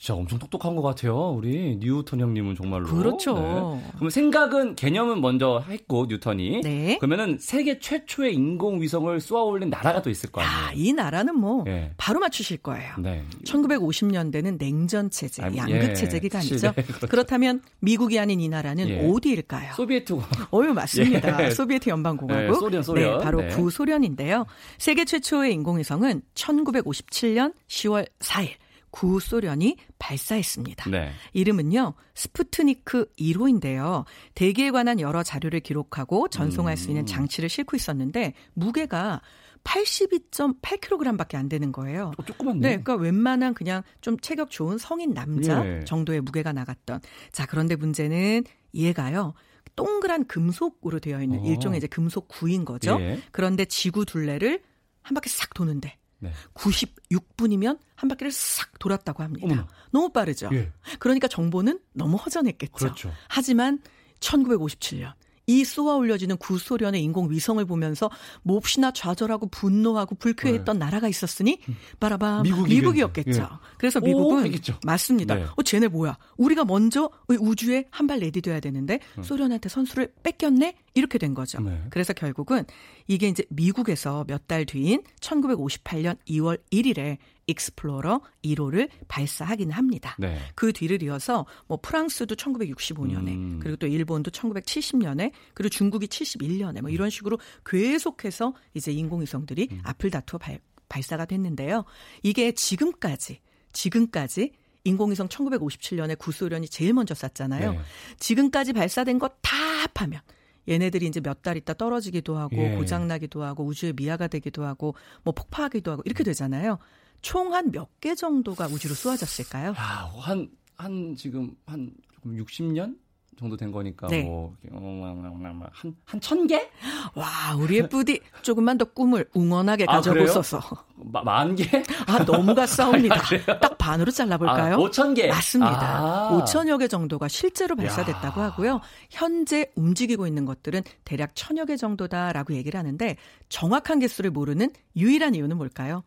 진짜 0.00 0.14
엄청 0.14 0.38
똑똑한 0.38 0.76
것 0.76 0.80
같아요. 0.80 1.34
우리 1.36 1.76
뉴턴 1.78 2.20
형님은 2.20 2.56
정말로. 2.56 2.86
그렇죠. 2.86 3.34
네. 3.34 3.92
그럼 3.96 4.08
생각은 4.08 4.74
개념은 4.74 5.20
먼저 5.20 5.62
했고 5.68 6.06
뉴턴이. 6.08 6.62
네. 6.62 6.96
그러면은 6.96 7.36
세계 7.38 7.78
최초의 7.78 8.32
인공 8.32 8.80
위성을 8.80 9.20
쏘아 9.20 9.42
올린 9.42 9.68
나라가 9.68 10.00
또 10.00 10.08
있을 10.08 10.32
거 10.32 10.40
아니에요. 10.40 10.56
야, 10.56 10.72
이 10.74 10.94
나라는 10.94 11.38
뭐 11.38 11.64
네. 11.64 11.92
바로 11.98 12.18
맞추실 12.18 12.56
거예요. 12.58 12.94
네. 12.98 13.22
1950년대는 13.44 14.56
냉전 14.58 15.10
체제, 15.10 15.42
아, 15.42 15.54
양극 15.54 15.90
예. 15.90 15.92
체제 15.92 16.18
기간이죠. 16.18 16.72
그렇죠. 16.80 17.06
그렇다면 17.06 17.60
미국이 17.80 18.18
아닌 18.18 18.40
이 18.40 18.48
나라는 18.48 18.88
예. 18.88 19.06
어디일까요? 19.06 19.74
소비에트. 19.74 20.18
어유 20.54 20.72
맞습니다. 20.72 21.44
예. 21.44 21.50
소비에트 21.50 21.90
연방공화국. 21.90 22.46
네, 22.46 22.58
소련, 22.58 22.82
소련. 22.82 23.18
네, 23.18 23.22
바로 23.22 23.46
구소련인데요. 23.48 24.46
세계 24.78 25.04
최초의 25.04 25.52
인공위성은 25.52 26.22
1957년 26.34 27.52
10월 27.68 28.08
4일 28.20 28.54
구소련이 28.90 29.76
발사했습니다. 29.98 30.90
네. 30.90 31.12
이름은요, 31.32 31.94
스푸트니크 32.14 33.12
1호인데요. 33.18 34.04
대기에 34.34 34.70
관한 34.70 35.00
여러 35.00 35.22
자료를 35.22 35.60
기록하고 35.60 36.28
전송할 36.28 36.74
음. 36.74 36.76
수 36.76 36.88
있는 36.88 37.02
음. 37.02 37.06
장치를 37.06 37.48
싣고 37.48 37.76
있었는데, 37.76 38.34
무게가 38.54 39.20
82.8kg밖에 39.64 41.36
안 41.36 41.48
되는 41.48 41.72
거예요. 41.72 42.12
어, 42.16 42.22
조그만네. 42.24 42.60
네, 42.60 42.68
그러니까 42.82 42.94
웬만한 42.96 43.54
그냥 43.54 43.82
좀 44.00 44.18
체격 44.20 44.50
좋은 44.50 44.78
성인 44.78 45.12
남자 45.12 45.64
예. 45.66 45.84
정도의 45.84 46.20
무게가 46.22 46.52
나갔던. 46.52 47.00
자, 47.32 47.46
그런데 47.46 47.76
문제는 47.76 48.44
얘가요. 48.74 49.34
동그란 49.76 50.26
금속으로 50.26 50.98
되어 50.98 51.22
있는 51.22 51.40
어. 51.40 51.44
일종의 51.44 51.78
이제 51.78 51.86
금속 51.86 52.28
구인 52.28 52.64
거죠. 52.64 52.98
예. 53.00 53.20
그런데 53.32 53.64
지구 53.64 54.04
둘레를 54.04 54.62
한 55.02 55.14
바퀴 55.14 55.28
싹 55.28 55.54
도는데 55.54 55.96
네. 56.20 56.32
96분이면 56.54 57.78
한 57.96 58.08
바퀴를 58.08 58.30
싹 58.30 58.78
돌았다고 58.78 59.22
합니다. 59.22 59.46
어머나. 59.46 59.68
너무 59.90 60.10
빠르죠. 60.10 60.48
예. 60.52 60.70
그러니까 60.98 61.28
정보는 61.28 61.80
너무 61.92 62.16
허전했겠죠. 62.16 62.72
그렇죠. 62.72 63.12
하지만 63.28 63.80
1957년 64.20 65.12
이 65.50 65.64
쏘아 65.64 65.96
올려지는 65.96 66.36
구소련의 66.36 67.02
인공 67.02 67.28
위성을 67.30 67.64
보면서 67.64 68.08
몹시나 68.42 68.92
좌절하고 68.92 69.48
분노하고 69.48 70.14
불쾌했던 70.14 70.78
네. 70.78 70.84
나라가 70.84 71.08
있었으니 71.08 71.58
바라밤 71.98 72.42
미국이 72.68 73.02
었겠죠. 73.02 73.40
예. 73.42 73.46
그래서 73.78 74.00
미국은 74.00 74.46
오, 74.46 74.50
맞습니다. 74.86 75.34
네. 75.34 75.44
어 75.56 75.62
쟤네 75.62 75.88
뭐야? 75.88 76.16
우리가 76.36 76.64
먼저 76.64 77.10
우주에 77.28 77.86
한 77.90 78.06
발 78.10 78.18
내디뎌야 78.20 78.58
되는데 78.60 78.98
음. 79.18 79.22
소련한테 79.22 79.68
선수를 79.68 80.12
뺏겼네? 80.24 80.74
이렇게 80.94 81.18
된 81.18 81.32
거죠. 81.34 81.60
네. 81.60 81.80
그래서 81.90 82.12
결국은 82.12 82.64
이게 83.06 83.28
이제 83.28 83.44
미국에서 83.50 84.24
몇 84.26 84.46
달 84.48 84.64
뒤인 84.66 85.02
1958년 85.20 86.16
2월 86.28 86.58
1일에 86.72 87.18
익스플로러 87.50 88.20
1호를 88.44 88.88
발사하긴 89.08 89.70
합니다. 89.70 90.16
네. 90.18 90.38
그 90.54 90.72
뒤를 90.72 91.02
이어서 91.02 91.46
뭐 91.66 91.78
프랑스도 91.80 92.34
1965년에 92.34 93.28
음. 93.28 93.58
그리고 93.60 93.76
또 93.76 93.86
일본도 93.86 94.30
1970년에 94.30 95.32
그리고 95.54 95.68
중국이 95.68 96.06
71년에 96.06 96.80
뭐 96.80 96.90
이런 96.90 97.10
식으로 97.10 97.38
계속해서 97.64 98.54
이제 98.74 98.92
인공위성들이 98.92 99.68
음. 99.70 99.80
앞을 99.84 100.10
다투어 100.10 100.38
발, 100.38 100.58
발사가 100.88 101.24
됐는데요. 101.24 101.84
이게 102.22 102.52
지금까지 102.52 103.40
지금까지 103.72 104.52
인공위성 104.84 105.28
1957년에 105.28 106.18
구소련이 106.18 106.68
제일 106.68 106.94
먼저 106.94 107.14
쐈잖아요. 107.14 107.72
네. 107.72 107.80
지금까지 108.18 108.72
발사된 108.72 109.18
거다 109.18 109.56
합하면 109.82 110.20
얘네들이 110.68 111.06
이제 111.06 111.20
몇 111.20 111.42
달 111.42 111.56
있다 111.56 111.74
떨어지기도 111.74 112.36
하고 112.36 112.56
예. 112.56 112.76
고장 112.76 113.08
나기도 113.08 113.42
하고 113.42 113.64
우주에 113.64 113.92
미아가 113.94 114.28
되기도 114.28 114.64
하고 114.64 114.94
뭐 115.24 115.32
폭파하기도 115.32 115.90
하고 115.90 116.02
이렇게 116.04 116.22
되잖아요. 116.22 116.78
총 117.22 117.52
한 117.52 117.70
몇 117.72 117.88
개 118.00 118.14
정도가 118.14 118.66
우주로 118.68 118.94
쏘아졌을까요? 118.94 119.70
야, 119.70 120.10
한, 120.18 120.48
한 120.76 121.14
지금 121.16 121.54
한 121.66 121.90
60년? 122.24 122.96
정도 123.38 123.56
된 123.56 123.72
거니까 123.72 124.06
네. 124.08 124.24
뭐한한 124.24 126.20
천 126.20 126.46
개? 126.46 126.68
와 127.14 127.26
우리의 127.58 127.88
뿌디 127.88 128.20
조금만 128.42 128.76
더 128.76 128.84
꿈을 128.84 129.30
웅원하게 129.34 129.86
아, 129.88 129.92
가져보소서. 129.94 130.60
만 130.96 131.54
개? 131.54 131.64
아 132.06 132.22
너무 132.26 132.54
가 132.54 132.66
싸웁니다. 132.66 133.14
아, 133.48 133.58
딱 133.60 133.78
반으로 133.78 134.10
잘라볼까요? 134.10 134.74
아, 134.74 134.78
5천 134.78 135.16
개. 135.16 135.26
맞습니다. 135.28 135.80
아. 135.80 136.44
5천여 136.44 136.78
개 136.80 136.88
정도가 136.88 137.28
실제로 137.28 137.76
발사됐다고 137.76 138.40
야. 138.42 138.44
하고요. 138.46 138.80
현재 139.08 139.70
움직이고 139.74 140.26
있는 140.26 140.44
것들은 140.44 140.82
대략 141.04 141.30
천여 141.34 141.64
개 141.64 141.76
정도다라고 141.76 142.54
얘기를 142.54 142.78
하는데 142.78 143.16
정확한 143.48 144.00
개수를 144.00 144.30
모르는 144.30 144.70
유일한 144.96 145.34
이유는 145.34 145.56
뭘까요? 145.56 146.02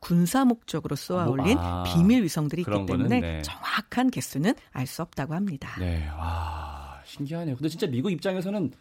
군사 0.00 0.44
목적으로 0.44 0.96
쏘아 0.96 1.26
올린 1.28 1.56
아, 1.58 1.84
비밀 1.84 2.22
위성들이 2.24 2.62
있기 2.62 2.86
때문에 2.86 3.20
네. 3.20 3.42
정확한 3.42 4.10
개수는 4.10 4.54
알 4.72 4.86
수 4.86 5.02
없다고 5.02 5.34
합니다. 5.34 5.76
네, 5.78 6.08
와 6.08 7.00
신기하네요. 7.04 7.54
근데 7.56 7.68
진짜 7.68 7.86
미국 7.86 8.10
입장에서는 8.10 8.72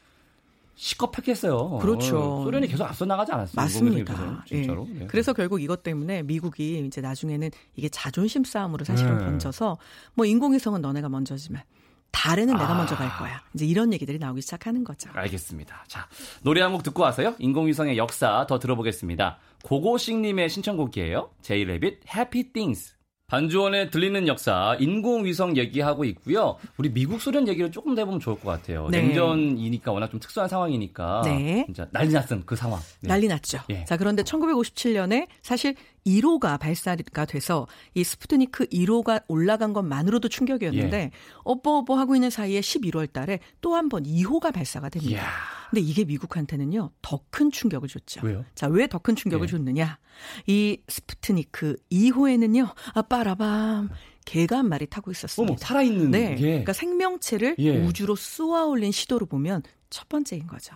시겁했겠어요. 0.75 1.79
그렇죠. 1.79 2.41
소련이 2.43 2.67
계속 2.67 2.85
앞서 2.85 3.05
나가지 3.05 3.33
않았어요. 3.33 3.53
맞습니다. 3.53 4.43
진짜로. 4.47 4.87
예. 4.95 4.99
네. 4.99 5.07
그래서 5.07 5.33
결국 5.33 5.61
이것 5.61 5.83
때문에 5.83 6.23
미국이 6.23 6.79
이제 6.87 7.01
나중에는 7.01 7.51
이게 7.75 7.89
자존심 7.89 8.45
싸움으로 8.45 8.85
사실은 8.85 9.17
네. 9.17 9.25
번져서 9.25 9.77
뭐 10.13 10.25
인공위성은 10.25 10.81
너네가 10.81 11.09
먼저지만 11.09 11.63
달에는 12.11 12.53
내가 12.55 12.71
아. 12.71 12.77
먼저 12.77 12.95
갈 12.95 13.09
거야. 13.17 13.41
이제 13.53 13.65
이런 13.65 13.93
얘기들이 13.93 14.17
나오기 14.19 14.41
시작하는 14.41 14.83
거죠. 14.83 15.09
알겠습니다. 15.13 15.83
자, 15.87 16.07
노래 16.43 16.61
한 16.61 16.71
곡 16.73 16.83
듣고 16.83 17.01
와서요. 17.03 17.35
인공위성의 17.39 17.97
역사 17.97 18.45
더 18.47 18.59
들어보겠습니다. 18.59 19.37
고고식님의 19.63 20.49
신청곡이에요. 20.49 21.29
제이레빗 21.41 22.01
해피 22.15 22.51
띵스. 22.53 22.93
반주원에 23.27 23.91
들리는 23.91 24.27
역사, 24.27 24.75
인공위성 24.79 25.55
얘기하고 25.55 26.03
있고요. 26.05 26.57
우리 26.77 26.91
미국 26.91 27.21
소련 27.21 27.47
얘기를 27.47 27.71
조금 27.71 27.93
더 27.93 28.01
해보면 28.01 28.19
좋을 28.19 28.39
것 28.39 28.49
같아요. 28.49 28.87
네. 28.89 29.03
냉전이니까 29.03 29.91
워낙 29.91 30.09
좀 30.09 30.19
특수한 30.19 30.49
상황이니까. 30.49 31.21
네. 31.25 31.63
진짜 31.67 31.87
난리 31.91 32.11
났던 32.11 32.43
그 32.47 32.55
상황. 32.55 32.79
네. 33.01 33.07
난리 33.07 33.27
났죠. 33.27 33.59
예. 33.69 33.85
자, 33.85 33.97
그런데 33.97 34.23
1957년에 34.23 35.27
사실 35.43 35.75
1호가 36.05 36.59
발사가 36.59 37.25
돼서 37.25 37.67
이 37.93 38.03
스푸트니크 38.03 38.65
1호가 38.67 39.23
올라간 39.27 39.73
것만으로도 39.73 40.29
충격이었는데 40.29 40.97
예. 40.97 41.11
어버어버 41.43 41.95
하고 41.95 42.15
있는 42.15 42.29
사이에 42.29 42.59
11월 42.61 43.11
달에 43.11 43.39
또 43.61 43.75
한 43.75 43.89
번 43.89 44.03
2호가 44.03 44.53
발사가 44.53 44.89
됩니다. 44.89 45.21
이야. 45.21 45.29
근데 45.69 45.81
이게 45.81 46.03
미국한테는요, 46.03 46.91
더 47.01 47.21
큰 47.29 47.51
충격을 47.51 47.87
줬죠. 47.89 48.21
왜요? 48.23 48.43
자, 48.55 48.67
왜 48.67 48.87
더 48.87 48.97
큰 48.99 49.15
충격을 49.15 49.47
예. 49.47 49.51
줬느냐? 49.51 49.99
이 50.47 50.81
스푸트니크 50.87 51.75
2호에는요, 51.91 52.73
아, 52.95 53.01
빠라밤. 53.03 53.89
개가 54.25 54.59
한 54.59 54.69
마리 54.69 54.85
타고 54.87 55.11
있었습니다. 55.11 55.51
어머, 55.51 55.57
살아있는 55.57 56.11
네. 56.11 56.35
예. 56.39 56.41
그러니까 56.47 56.73
생명체를 56.73 57.55
예. 57.59 57.77
우주로 57.83 58.15
쏘아 58.15 58.65
올린 58.65 58.91
시도로 58.91 59.25
보면 59.27 59.63
첫 59.89 60.07
번째인 60.09 60.47
거죠. 60.47 60.75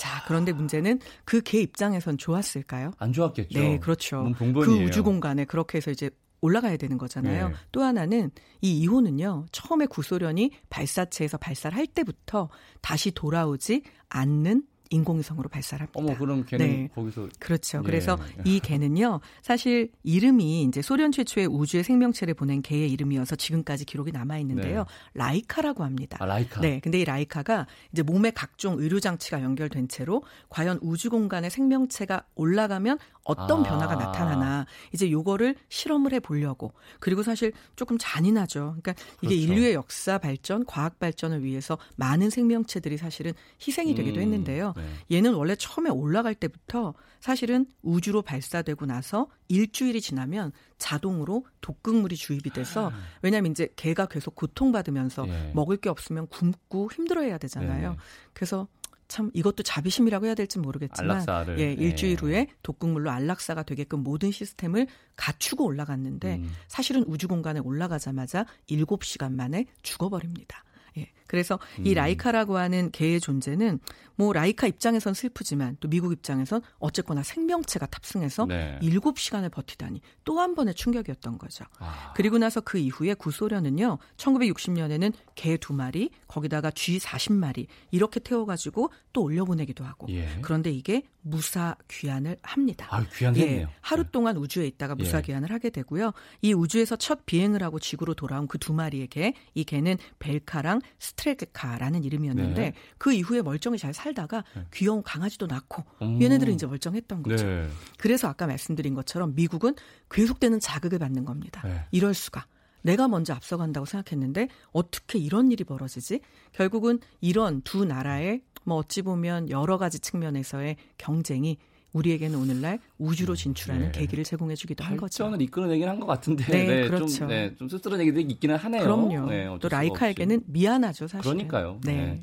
자, 0.00 0.24
그런데 0.26 0.52
문제는 0.52 0.98
그 1.26 1.42
개 1.42 1.60
입장에선 1.60 2.16
좋았을까요? 2.16 2.92
안 2.98 3.12
좋았겠죠. 3.12 3.58
네, 3.58 3.78
그렇죠. 3.78 4.32
그 4.38 4.82
우주 4.84 5.04
공간에 5.04 5.44
그렇게 5.44 5.76
해서 5.76 5.90
이제 5.90 6.08
올라가야 6.40 6.78
되는 6.78 6.96
거잖아요. 6.96 7.48
네. 7.48 7.54
또 7.70 7.82
하나는 7.82 8.30
이 8.62 8.86
2호는요. 8.86 9.44
처음에 9.52 9.84
구소련이 9.84 10.52
발사체에서 10.70 11.36
발사를 11.36 11.76
할 11.76 11.86
때부터 11.86 12.48
다시 12.80 13.10
돌아오지 13.10 13.82
않는 14.08 14.62
인공위성으로 14.90 15.48
발사를 15.48 15.80
합니다. 15.80 15.98
어머, 15.98 16.18
그럼 16.18 16.44
걔는 16.44 16.66
네. 16.66 16.88
거기서 16.94 17.28
그렇죠. 17.38 17.78
예. 17.78 17.82
그래서 17.82 18.18
이 18.44 18.60
개는요. 18.60 19.20
사실 19.40 19.90
이름이 20.02 20.62
이제 20.64 20.82
소련 20.82 21.12
최초의 21.12 21.46
우주의 21.46 21.82
생명체를 21.84 22.34
보낸 22.34 22.60
개의 22.60 22.90
이름이어서 22.92 23.36
지금까지 23.36 23.84
기록이 23.84 24.12
남아 24.12 24.38
있는데요. 24.38 24.80
네. 24.80 24.84
라이카라고 25.14 25.84
합니다. 25.84 26.18
아, 26.20 26.26
라이카. 26.26 26.60
네. 26.60 26.80
근데 26.82 27.00
이 27.00 27.04
라이카가 27.04 27.66
이제 27.92 28.02
몸에 28.02 28.32
각종 28.32 28.78
의료 28.78 29.00
장치가 29.00 29.42
연결된 29.42 29.88
채로 29.88 30.22
과연 30.48 30.80
우주 30.82 31.08
공간에 31.08 31.48
생명체가 31.48 32.24
올라가면 32.34 32.98
어떤 33.22 33.60
아. 33.60 33.62
변화가 33.62 33.94
나타나나 33.94 34.66
이제 34.92 35.10
요거를 35.10 35.54
실험을 35.68 36.12
해 36.12 36.20
보려고 36.20 36.72
그리고 36.98 37.22
사실 37.22 37.52
조금 37.76 37.96
잔인하죠. 37.98 38.76
그러니까 38.80 38.92
이게 39.22 39.36
그렇죠. 39.36 39.52
인류의 39.52 39.74
역사 39.74 40.18
발전, 40.18 40.64
과학 40.64 40.98
발전을 40.98 41.44
위해서 41.44 41.78
많은 41.96 42.30
생명체들이 42.30 42.96
사실은 42.96 43.32
희생이 43.64 43.94
되기도 43.94 44.16
음, 44.18 44.22
했는데요. 44.22 44.74
네. 44.80 45.16
얘는 45.16 45.34
원래 45.34 45.54
처음에 45.56 45.90
올라갈 45.90 46.34
때부터 46.34 46.94
사실은 47.20 47.66
우주로 47.82 48.22
발사되고 48.22 48.86
나서 48.86 49.28
일주일이 49.48 50.00
지나면 50.00 50.52
자동으로 50.78 51.44
독극물이 51.60 52.16
주입이 52.16 52.50
돼서 52.50 52.90
아. 52.90 52.98
왜냐하면 53.22 53.52
이제 53.52 53.68
개가 53.76 54.06
계속 54.06 54.34
고통받으면서 54.34 55.28
예. 55.28 55.52
먹을 55.54 55.76
게 55.76 55.88
없으면 55.88 56.26
굶고 56.28 56.90
힘들어해야 56.92 57.38
되잖아요. 57.38 57.90
네. 57.90 57.96
그래서 58.32 58.66
참 59.10 59.30
이것도 59.34 59.64
자비심이라고 59.64 60.26
해야 60.26 60.34
될지 60.36 60.60
모르겠지만 60.60 61.10
안락사를, 61.10 61.58
예, 61.58 61.72
일주일 61.72 62.12
예. 62.12 62.14
후에 62.14 62.46
독극물로 62.62 63.10
안락사가 63.10 63.64
되게끔 63.64 64.04
모든 64.04 64.30
시스템을 64.30 64.86
갖추고 65.16 65.64
올라갔는데 65.64 66.36
음. 66.36 66.50
사실은 66.68 67.02
우주 67.08 67.26
공간에 67.26 67.58
올라가자마자 67.58 68.46
7시간 68.68 69.32
만에 69.32 69.66
죽어버립니다. 69.82 70.64
예. 70.98 71.10
그래서 71.30 71.60
음. 71.78 71.86
이 71.86 71.94
라이카라고 71.94 72.58
하는 72.58 72.90
개의 72.90 73.20
존재는 73.20 73.78
뭐 74.16 74.32
라이카 74.32 74.66
입장에선 74.66 75.14
슬프지만 75.14 75.76
또 75.78 75.88
미국 75.88 76.12
입장에선 76.12 76.60
어쨌거나 76.80 77.22
생명체가 77.22 77.86
탑승해서 77.86 78.46
네. 78.46 78.78
7시간을 78.82 79.50
버티다니 79.52 80.00
또 80.24 80.40
한 80.40 80.54
번의 80.54 80.74
충격이었던 80.74 81.36
거죠. 81.38 81.64
아. 81.78 82.12
그리고 82.16 82.38
나서 82.38 82.60
그 82.62 82.78
이후에 82.78 83.12
구소련은요. 83.14 83.98
1960년에는 84.16 85.12
개 85.34 85.56
두 85.58 85.72
마리, 85.74 86.10
거기다가 86.26 86.70
쥐 86.70 86.98
40마리 86.98 87.66
이렇게 87.90 88.18
태워 88.20 88.46
가지고 88.46 88.90
또 89.12 89.22
올려보내기도 89.22 89.84
하고. 89.84 90.06
예. 90.10 90.38
그런데 90.42 90.70
이게 90.70 91.02
무사 91.22 91.76
귀환을 91.88 92.38
합니다. 92.42 92.86
아, 92.90 93.04
귀환했네요. 93.14 93.60
예, 93.60 93.66
하루 93.82 94.04
네. 94.04 94.08
동안 94.10 94.36
우주에 94.38 94.66
있다가 94.66 94.94
무사 94.94 95.18
예. 95.18 95.22
귀환을 95.22 95.50
하게 95.52 95.68
되고요. 95.68 96.12
이 96.40 96.54
우주에서 96.54 96.96
첫 96.96 97.26
비행을 97.26 97.62
하고 97.62 97.78
지구로 97.78 98.14
돌아온 98.14 98.46
그 98.48 98.58
두 98.58 98.72
마리의 98.72 99.08
개, 99.08 99.34
이 99.54 99.64
개는 99.64 99.96
벨카랑 100.18 100.80
스 100.98 101.14
트레카라는 101.20 102.04
이름이었는데 102.04 102.60
네. 102.60 102.74
그 102.96 103.12
이후에 103.12 103.42
멀쩡히 103.42 103.76
잘 103.78 103.92
살다가 103.92 104.42
네. 104.56 104.64
귀여운 104.72 105.02
강아지도 105.02 105.46
낳고 105.46 105.84
음. 106.02 106.20
얘네들은 106.20 106.54
이제 106.54 106.66
멀쩡했던 106.66 107.22
거죠. 107.22 107.46
네. 107.46 107.68
그래서 107.98 108.28
아까 108.28 108.46
말씀드린 108.46 108.94
것처럼 108.94 109.34
미국은 109.34 109.74
계속되는 110.10 110.60
자극을 110.60 110.98
받는 110.98 111.24
겁니다. 111.26 111.62
네. 111.66 111.84
이럴 111.90 112.14
수가. 112.14 112.46
내가 112.82 113.08
먼저 113.08 113.34
앞서간다고 113.34 113.84
생각했는데 113.84 114.48
어떻게 114.72 115.18
이런 115.18 115.52
일이 115.52 115.64
벌어지지? 115.64 116.20
결국은 116.52 116.98
이런 117.20 117.60
두 117.60 117.84
나라의 117.84 118.40
뭐 118.64 118.78
어찌 118.78 119.02
보면 119.02 119.50
여러 119.50 119.76
가지 119.76 119.98
측면에서의 119.98 120.76
경쟁이 120.96 121.58
우리에게는 121.92 122.38
오늘날 122.38 122.78
우주로 122.98 123.34
진출하는 123.34 123.92
네. 123.92 124.00
계기를 124.00 124.24
제공해주기도 124.24 124.84
한 124.84 124.96
거죠. 124.96 125.24
발전을 125.24 125.42
이끌어내긴 125.42 125.88
한 125.88 126.00
것 126.00 126.06
같은데, 126.06 126.44
네, 126.44 126.64
네 126.64 126.88
그렇죠. 126.88 127.06
좀, 127.08 127.28
네, 127.28 127.54
좀 127.56 127.68
씁쓸한 127.68 128.00
얘기들이 128.00 128.24
있기는 128.30 128.56
하네요. 128.56 128.82
그럼요. 128.82 129.26
네, 129.28 129.48
또 129.60 129.68
라이카에게는 129.68 130.42
미안하죠, 130.46 131.06
사실. 131.08 131.22
그러니까요. 131.22 131.80
네. 131.84 131.92
네. 131.92 132.20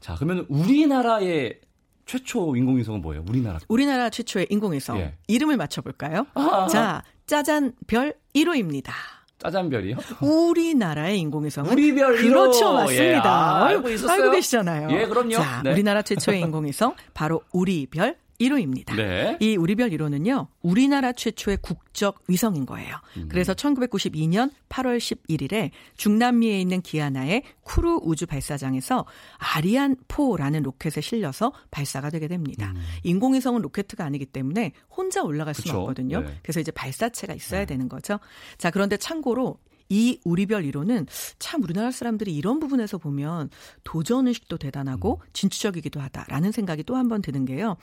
자, 0.00 0.14
그러면 0.14 0.46
우리나라의 0.48 1.60
최초 2.06 2.56
인공위성은 2.56 3.02
뭐예요? 3.02 3.24
우리나라. 3.28 3.58
우리나라 3.68 4.08
최초의 4.08 4.46
인공위성. 4.48 4.98
예. 4.98 5.14
이름을 5.26 5.58
맞춰볼까요? 5.58 6.26
아~ 6.34 6.66
자, 6.68 7.02
짜잔 7.26 7.72
별 7.86 8.14
1호입니다. 8.34 8.90
짜잔별이요? 9.38 9.96
우리나라의 10.22 11.20
인공위성은 11.20 11.70
우리별 11.70 12.16
그렇죠, 12.16 12.72
맞습니다. 12.72 13.04
예, 13.04 13.18
아, 13.18 13.64
알고? 13.66 13.88
알고 14.08 14.30
계시잖아요. 14.32 14.88
예, 14.90 15.06
그럼요. 15.06 15.32
자, 15.32 15.62
네. 15.62 15.72
우리나라 15.72 16.02
최초의 16.02 16.40
인공위성 16.40 16.94
바로 17.14 17.42
우리별 17.52 18.16
1호입니다. 18.40 18.94
네. 18.94 19.36
이 19.40 19.56
우리별 19.56 19.90
1호는요, 19.90 20.46
우리나라 20.62 21.12
최초의 21.12 21.58
국적 21.60 22.22
위성인 22.28 22.66
거예요. 22.66 22.94
음. 23.16 23.28
그래서 23.28 23.52
1992년 23.52 24.50
8월 24.68 24.98
11일에 24.98 25.70
중남미에 25.96 26.60
있는 26.60 26.80
기아나의 26.80 27.42
쿠르 27.62 27.98
우주 28.02 28.26
발사장에서 28.26 29.06
아리안 29.38 29.96
4라는 30.06 30.62
로켓에 30.62 31.00
실려서 31.00 31.52
발사가 31.70 32.10
되게 32.10 32.28
됩니다. 32.28 32.72
음. 32.76 32.82
인공위성은 33.02 33.62
로켓가 33.62 34.04
아니기 34.04 34.26
때문에 34.26 34.72
혼자 34.88 35.22
올라갈 35.22 35.54
수는. 35.54 35.76
없거든요. 35.76 36.20
네. 36.20 36.38
그래서 36.42 36.60
이제 36.60 36.70
발사체가 36.70 37.34
있어야 37.34 37.60
네. 37.60 37.66
되는 37.66 37.88
거죠. 37.88 38.18
자, 38.56 38.70
그런데 38.70 38.96
참고로 38.96 39.58
이 39.88 40.20
우리별 40.24 40.64
1호는 40.64 41.06
참 41.38 41.62
우리나라 41.62 41.90
사람들이 41.90 42.34
이런 42.34 42.60
부분에서 42.60 42.98
보면 42.98 43.50
도전 43.84 44.28
의식도 44.28 44.58
대단하고 44.58 45.20
음. 45.22 45.28
진취적이기도 45.32 46.00
하다라는 46.00 46.52
생각이 46.52 46.82
또 46.84 46.94
한 46.96 47.08
번 47.08 47.22
드는 47.22 47.44
게요. 47.46 47.76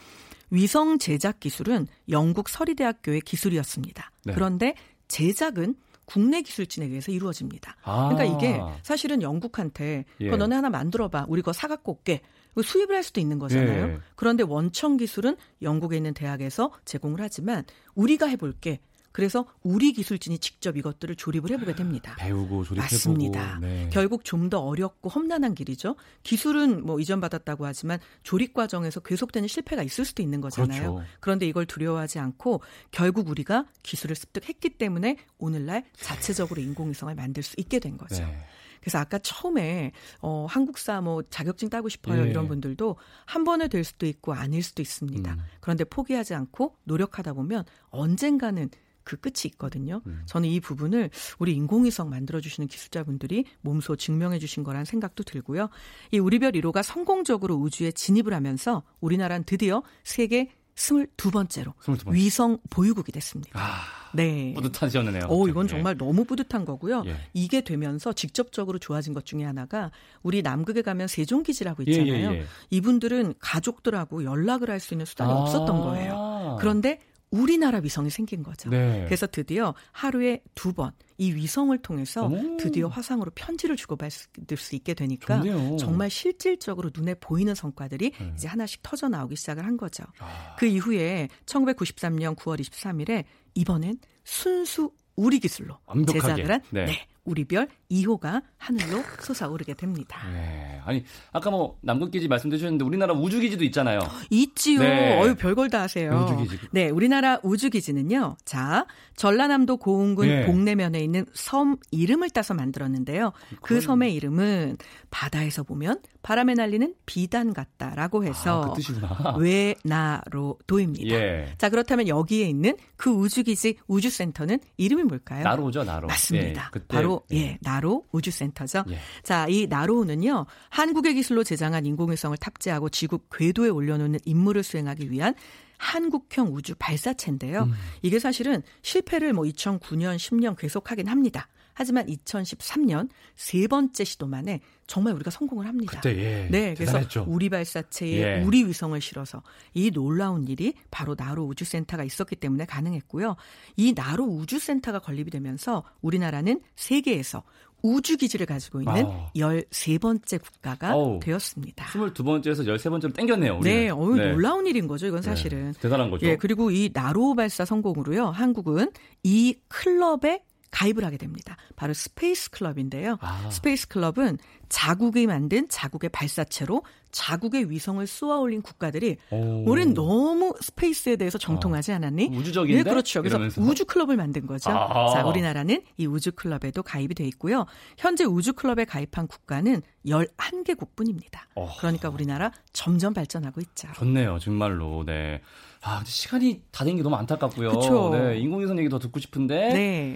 위성 0.52 1.00
제작 1.00 1.40
기술은 1.40 1.88
영국 2.10 2.50
서리대학교의 2.50 3.22
기술이었습니다. 3.22 4.12
네. 4.26 4.34
그런데 4.34 4.76
제작은 5.08 5.76
국내 6.06 6.44
기술진에 6.44 6.86
의해서 6.86 7.12
이루어집니다. 7.12 7.78
아. 7.84 8.10
그러니까 8.10 8.38
이게 8.38 8.60
사실은 8.84 9.24
영국한테 9.24 10.06
예. 10.20 10.26
그거 10.26 10.38
너네 10.38 10.54
하나 10.56 10.70
만들어봐. 10.70 11.26
우리 11.28 11.42
그거 11.42 11.54
사갖고 11.54 11.94
올게. 11.94 12.22
수입을 12.64 12.96
할 12.96 13.04
수도 13.04 13.20
있는 13.20 13.38
거잖아요. 13.40 13.88
예. 13.88 14.00
그런데 14.16 14.44
원천 14.44 14.96
기술은 14.98 15.36
영국에 15.64 15.98
있는 15.98 16.14
대학에서 16.14 16.72
제공을 16.86 17.20
하지만 17.22 17.64
우리가 17.96 18.28
해볼게. 18.28 18.80
그래서 19.16 19.46
우리 19.64 19.94
기술진이 19.94 20.40
직접 20.40 20.76
이것들을 20.76 21.16
조립을 21.16 21.50
해보게 21.52 21.74
됩니다. 21.74 22.18
배우고 22.20 22.66
조립해보고. 22.66 22.82
맞습니다. 22.82 23.60
네. 23.62 23.90
결국 23.94 24.26
좀 24.26 24.50
더 24.50 24.60
어렵고 24.60 25.10
험난한 25.10 25.56
길이죠. 25.56 25.96
기술은 26.24 26.86
뭐 26.86 27.00
이전 27.00 27.22
받았다고 27.22 27.66
하지만 27.66 27.98
조립 28.24 28.54
과정에서 28.54 29.00
계속되는 29.00 29.48
실패가 29.48 29.84
있을 29.84 30.04
수도 30.04 30.22
있는 30.22 30.42
거잖아요. 30.42 30.96
그렇죠. 30.96 31.10
그런데 31.22 31.48
이걸 31.48 31.66
두려워하지 31.66 32.20
않고 32.20 32.62
결국 32.92 33.30
우리가 33.30 33.66
기술을 33.84 34.18
습득했기 34.18 34.72
때문에 34.72 35.16
오늘날 35.38 35.86
자체적으로 35.96 36.62
인공위성을 36.62 37.16
만들 37.16 37.42
수 37.42 37.56
있게 37.58 37.80
된 37.80 37.98
거죠. 37.98 38.22
네. 38.22 38.38
그래서 38.82 39.00
아까 39.00 39.18
처음에 39.18 39.94
어 40.22 40.46
한국사 40.48 41.02
뭐 41.02 41.24
자격증 41.24 41.70
따고 41.70 41.90
싶어요 41.90 42.26
예. 42.26 42.30
이런 42.30 42.48
분들도 42.48 42.98
한 43.26 43.44
번에 43.46 43.68
될 43.68 43.84
수도 43.84 44.06
있고 44.06 44.34
아닐 44.34 44.62
수도 44.62 44.84
있습니다. 44.84 45.34
음. 45.34 45.40
그런데 45.62 45.86
포기하지 45.86 46.36
않고 46.36 46.76
노력하다 46.84 47.34
보면 47.34 47.64
언젠가는 47.90 48.70
그 49.06 49.16
끝이 49.16 49.44
있거든요. 49.46 50.02
음. 50.08 50.24
저는 50.26 50.50
이 50.50 50.60
부분을 50.60 51.12
우리 51.40 51.54
인공위성 51.54 52.10
만들어주시는 52.10 52.68
기술자분들이 52.68 53.46
몸소 53.62 53.96
증명해 53.96 54.40
주신 54.40 54.64
거란 54.64 54.84
생각도 54.84 55.24
들고요. 55.24 55.70
이 56.12 56.20
우리별 56.20 56.52
1호가 56.54 56.84
성공적으로 56.84 57.56
우주에 57.56 57.92
진입을 57.94 58.34
하면서 58.34 58.84
우리나라는 59.00 59.46
드디어 59.46 59.84
세계 60.04 60.50
22번째로 60.76 61.74
22번째. 61.78 62.14
위성 62.14 62.58
보유국이 62.70 63.12
됐습니다. 63.14 63.58
아, 63.58 63.84
네. 64.14 64.54
뿌듯하시네요. 64.56 65.28
오, 65.30 65.48
이건 65.48 65.66
예. 65.66 65.70
정말 65.70 65.98
너무 65.98 66.26
뿌듯한 66.26 66.66
거고요. 66.66 67.04
예. 67.06 67.16
이게 67.34 67.62
되면서 67.62 68.12
직접적으로 68.12 68.78
좋아진 68.78 69.14
것 69.14 69.26
중에 69.26 69.44
하나가 69.46 69.92
우리 70.22 70.42
남극에 70.42 70.82
가면 70.82 71.08
세종기지라고 71.08 71.84
예, 71.88 71.92
있잖아요. 71.92 72.32
예, 72.34 72.40
예. 72.40 72.46
이분들은 72.72 73.36
가족들하고 73.40 74.26
연락을 74.26 74.70
할 74.70 74.80
수 74.82 74.94
있는 74.94 75.06
수단이 75.06 75.32
아. 75.32 75.36
없었던 75.36 75.80
거예요. 75.80 76.58
그런데 76.60 77.00
우리나라 77.32 77.80
위성이 77.80 78.10
생긴 78.10 78.44
거죠. 78.44 78.70
네. 78.70 79.04
그래서 79.06 79.28
드디어 79.28 79.74
하루에 79.92 80.42
두 80.56 80.74
번 80.74 80.92
이 81.18 81.34
위성을 81.34 81.78
통해서 81.78 82.28
오. 82.28 82.58
드디어 82.58 82.88
화상으로 82.88 83.32
편지를 83.36 83.78
주고받을 83.78 84.58
수 84.58 84.76
있게 84.76 84.94
되니까 84.94 85.42
좋네요. 85.42 85.78
정말 85.78 86.10
실질적으로 86.10 86.92
눈에 86.94 87.14
보이는 87.16 87.56
성과들이 87.56 88.12
네. 88.12 88.34
이제 88.36 88.48
하나씩 88.50 88.84
터져 88.84 89.08
나오기 89.08 89.36
시작을 89.38 89.66
한 89.66 89.78
거죠. 89.78 90.04
아. 90.20 90.56
그 90.58 90.66
이후에 90.66 91.30
1993년 91.46 92.36
9월 92.36 92.60
23일에 92.60 93.24
이번엔 93.54 94.00
순수 94.26 94.92
우리 95.16 95.40
기술로 95.40 95.78
완벽하게. 95.86 96.20
제작을 96.20 96.52
한 96.52 96.62
네. 96.72 96.86
네. 96.86 97.08
우리별 97.24 97.70
2호가 98.04 98.42
하늘로 98.58 99.04
솟아오르게 99.22 99.74
됩니다. 99.76 100.20
네. 100.32 100.82
아니 100.86 101.04
아까 101.32 101.50
뭐 101.50 101.78
남극기지 101.82 102.28
말씀드렸는데 102.28 102.84
우리나라 102.84 103.14
우주기지도 103.14 103.64
있잖아요. 103.66 104.00
있지요. 104.30 104.80
네. 104.80 105.20
어유 105.22 105.36
별걸 105.36 105.70
다 105.70 105.82
하세요. 105.82 106.12
우주기지. 106.12 106.60
네, 106.72 106.90
우리나라 106.90 107.40
우주기지는요. 107.44 108.38
자, 108.46 108.86
전라남도 109.16 109.78
고흥군 109.78 110.28
네. 110.28 110.46
복내면에 110.46 111.00
있는 111.00 111.26
섬 111.34 111.78
이름을 111.92 112.30
따서 112.32 112.54
만들었는데요. 112.54 113.32
그 113.62 113.82
섬의 113.82 114.14
이름은 114.16 114.78
바다에서 115.10 115.64
보면 115.64 116.02
바람에 116.22 116.56
날리는 116.56 116.94
비단 117.06 117.54
같다라고 117.54 118.24
해서 118.26 118.64
아, 118.64 118.70
그 118.70 118.76
뜻이구나. 118.76 119.36
외나로도입니다. 119.40 121.16
예. 121.16 121.54
자, 121.58 121.70
그렇다면 121.70 122.08
여기에 122.08 122.48
있는 122.50 122.76
그 122.98 123.10
우주기지 123.12 123.78
우주센터는 123.88 124.60
이름이 124.78 125.04
뭘까요? 125.04 125.44
나로죠, 125.44 125.84
나로. 125.84 126.08
맞습니다. 126.08 126.64
예, 126.66 126.70
그때, 126.72 126.88
바로 126.88 127.22
예. 127.32 127.38
예, 127.38 127.58
나로 127.86 128.04
우주센터죠. 128.12 128.84
예. 128.90 128.98
자, 129.22 129.46
이 129.48 129.68
나로우는요. 129.68 130.48
한국의 130.70 131.14
기술로 131.14 131.44
제작한 131.44 131.86
인공위성을 131.86 132.36
탑재하고 132.38 132.90
지구 132.90 133.20
궤도에 133.32 133.70
올려놓는 133.70 134.20
임무를 134.26 134.64
수행하기 134.64 135.12
위한 135.12 135.36
한국형 135.78 136.54
우주 136.56 136.74
발사체인데요. 136.80 137.64
음. 137.64 137.74
이게 138.02 138.18
사실은 138.18 138.64
실패를 138.82 139.34
뭐 139.34 139.46
2009년, 139.46 140.16
10년 140.18 140.58
계속하긴 140.58 141.08
합니다. 141.08 141.48
하지만 141.76 142.08
2013년 142.08 143.10
세 143.36 143.68
번째 143.68 144.04
시도 144.06 144.28
만에 144.28 144.62
정말 144.88 145.14
우리가 145.16 145.30
성공을 145.30 145.68
합니다. 145.68 146.00
그때 146.00 146.18
예. 146.18 146.48
네, 146.50 146.74
그래서 146.74 146.94
대단했죠. 146.94 147.26
우리 147.28 147.50
발사체에 147.50 148.40
예. 148.40 148.44
우리 148.44 148.66
위성을 148.66 149.00
실어서 149.02 149.44
이 149.74 149.92
놀라운 149.92 150.48
일이 150.48 150.74
바로 150.90 151.16
나로 151.18 151.44
우주센터가 151.44 152.06
있었기 152.06 152.38
때문에 152.38 152.66
가능했고요. 152.66 153.36
이 153.76 153.94
나로 153.94 154.24
우주센터가 154.24 155.00
건립이 155.00 155.30
되면서 155.32 155.84
우리나라는 156.02 156.62
세계에서 156.78 157.44
우주 157.86 158.18
기지를 158.18 158.48
가지고 158.48 158.82
있는 158.82 159.06
아. 159.06 159.30
13번째 159.36 160.42
국가가 160.42 160.96
어우. 160.96 161.20
되었습니다. 161.22 161.86
22번째에서 161.86 162.66
13번째로 162.66 163.14
땡겼네요. 163.16 163.58
우리는. 163.60 163.80
네, 163.80 163.90
어유 163.90 164.16
놀라운 164.16 164.66
일인 164.66 164.88
거죠, 164.88 165.06
이건 165.06 165.22
사실은. 165.22 165.72
네, 165.72 165.80
대단한 165.80 166.10
거죠. 166.10 166.26
예, 166.26 166.36
그리고 166.36 166.72
이 166.72 166.90
나로 166.92 167.36
발사 167.36 167.64
성공으로요. 167.64 168.26
한국은 168.30 168.90
이 169.24 169.56
클럽에 169.68 170.42
가입을 170.72 171.06
하게 171.06 171.18
됩니다. 171.18 171.56
바로 171.76 171.94
Space 171.94 172.50
Club인데요. 172.52 173.18
아. 173.22 173.50
Space 173.50 173.88
Club은 173.88 174.38
자국이 174.68 175.28
만든 175.28 175.68
자국의 175.70 176.10
발사체로 176.10 176.84
자국의 177.12 177.70
위성을 177.70 178.06
쏘아 178.06 178.40
올린 178.40 178.62
국가들이 178.62 179.16
오. 179.32 179.64
우린 179.70 179.94
너무 179.94 180.54
space에 180.60 181.16
대해서 181.16 181.38
정통하지 181.38 181.94
않았니? 181.94 182.30
우주적인데? 182.36 182.84
네, 182.84 182.90
그렇죠. 182.90 183.22
그래서 183.22 183.38
이러면서. 183.38 183.62
우주 183.62 183.86
클럽을 183.86 184.18
만든 184.18 184.46
거죠. 184.48 184.72
아. 184.72 185.14
자, 185.14 185.26
우리나라는 185.26 185.82
이 185.98 186.08
우주 186.08 186.34
클럽에도 186.34 186.84
가입이 186.84 187.16
돼 187.16 187.24
있고요. 187.28 187.66
현재 187.98 188.26
우주 188.26 188.52
클럽에 188.54 188.84
가입한 188.84 189.28
국가는 189.28 189.82
11개국뿐입니다. 190.06 191.40
어. 191.56 191.70
그러니까 191.78 192.10
우리나라 192.10 192.52
점점 192.74 193.14
발전하고 193.14 193.62
있죠. 193.62 193.88
좋네요, 193.96 194.40
정말로. 194.40 195.04
네. 195.06 195.42
아, 195.84 195.98
근데 196.00 196.10
시간이 196.10 196.62
다 196.72 196.84
된 196.84 196.96
게 196.98 197.04
너무 197.04 197.16
안타깝고요. 197.16 197.70
그쵸. 197.72 198.10
네, 198.12 198.40
인공위성 198.40 198.78
얘기 198.80 198.90
더 198.90 199.00
듣고 199.00 199.20
싶은데 199.20 199.70
네. 199.74 200.16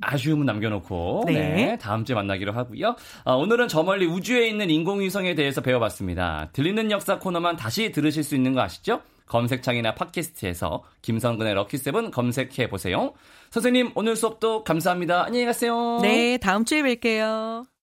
아쉬움은 0.00 0.46
남겨놓고 0.46 1.24
네. 1.26 1.32
네. 1.32 1.78
다음 1.78 2.04
주에 2.04 2.14
만나기로 2.14 2.52
하고요. 2.52 2.96
아, 3.24 3.32
오늘은 3.32 3.68
저 3.68 3.82
멀리 3.82 4.06
우주에 4.06 4.48
있는 4.48 4.70
인공위성에 4.70 5.34
대해서 5.34 5.60
배워봤습니다. 5.60 6.50
들리는 6.52 6.90
역사 6.90 7.18
코너만 7.18 7.56
다시 7.56 7.92
들으실 7.92 8.22
수 8.22 8.34
있는 8.34 8.54
거 8.54 8.62
아시죠? 8.62 9.02
검색창이나 9.26 9.94
팟캐스트에서 9.94 10.84
김성근의 11.02 11.54
럭키세븐 11.54 12.10
검색해 12.10 12.68
보세요. 12.68 13.12
선생님 13.50 13.92
오늘 13.94 14.16
수업도 14.16 14.64
감사합니다. 14.64 15.24
안녕히 15.24 15.44
가세요. 15.46 15.98
네, 16.00 16.38
다음 16.38 16.64
주에 16.64 16.82
뵐게요. 16.82 17.75